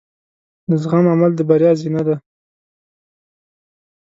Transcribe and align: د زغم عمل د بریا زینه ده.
د 0.69 0.71
زغم 0.81 1.05
عمل 1.13 1.31
د 1.35 1.41
بریا 1.49 1.71
زینه 1.81 2.01
ده. 2.07 2.15